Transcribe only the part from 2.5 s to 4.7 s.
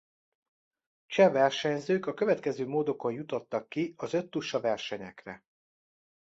módokon jutottak ki az öttusa